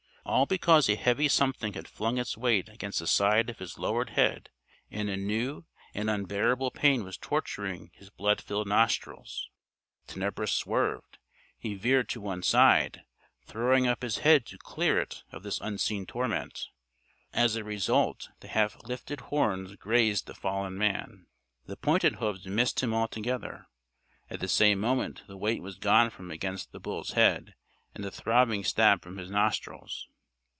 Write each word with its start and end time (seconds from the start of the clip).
All 0.23 0.45
because 0.45 0.87
a 0.87 0.95
heavy 0.95 1.27
something 1.27 1.73
had 1.73 1.87
flung 1.87 2.17
its 2.17 2.37
weight 2.37 2.69
against 2.69 2.99
the 2.99 3.07
side 3.07 3.49
of 3.49 3.57
his 3.57 3.79
lowered 3.79 4.11
head, 4.11 4.49
and 4.89 5.09
a 5.09 5.17
new 5.17 5.65
and 5.95 6.09
unbearable 6.11 6.69
pain 6.71 7.03
was 7.03 7.17
torturing 7.17 7.89
his 7.95 8.11
blood 8.11 8.39
filled 8.39 8.67
nostrils. 8.67 9.49
Tenebris 10.07 10.53
swerved. 10.53 11.17
He 11.57 11.73
veered 11.73 12.07
to 12.09 12.21
one 12.21 12.43
side, 12.43 13.01
throwing 13.45 13.87
up 13.87 14.03
his 14.03 14.19
head 14.19 14.45
to 14.45 14.57
clear 14.59 15.01
it 15.01 15.23
of 15.31 15.41
this 15.43 15.59
unseen 15.59 16.05
torment. 16.05 16.67
As 17.33 17.55
a 17.55 17.63
result, 17.63 18.29
the 18.41 18.47
half 18.47 18.77
lifted 18.85 19.21
horns 19.21 19.75
grazed 19.75 20.27
the 20.27 20.35
fallen 20.35 20.77
man. 20.77 21.25
The 21.65 21.75
pointed 21.75 22.17
hoofs 22.17 22.45
missed 22.45 22.81
him 22.81 22.93
altogether. 22.93 23.65
At 24.29 24.39
the 24.39 24.47
same 24.47 24.79
moment 24.79 25.23
the 25.27 25.35
weight 25.35 25.63
was 25.63 25.75
gone 25.75 26.11
from 26.11 26.29
against 26.29 26.71
the 26.71 26.79
bull's 26.79 27.13
head, 27.13 27.55
and 27.93 28.03
the 28.03 28.11
throbbing 28.11 28.63
stab 28.63 29.01
from 29.01 29.17
his 29.17 29.29
nostrils. 29.29 30.07